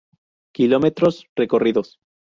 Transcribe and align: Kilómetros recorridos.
Kilómetros 0.51 1.27
recorridos. 1.35 1.99